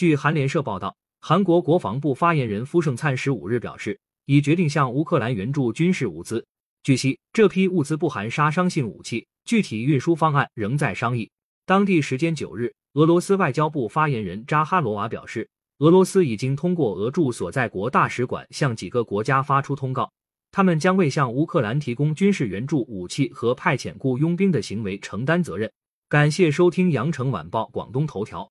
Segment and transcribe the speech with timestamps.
[0.00, 6.42] 据韩联社报道，韩国国防部发言人夫胜灿十五日表示，已决定向乌克兰援助军事物资。
[6.82, 11.30] 据悉，这批物资不含杀伤性武器，具体运输方案仍在商议。
[11.66, 15.46] 当地时间九日，俄罗斯外交部发言人扎哈罗娃表示，
[15.80, 20.10] 俄罗斯已经通过俄驻所在国大使馆向几个国家发出通告，
[20.50, 25.70] 他们将为向乌克兰提供军事援助武器和派遣雇佣兵的行为承担责任。
[26.08, 28.50] 感谢收听羊城晚报广东头条。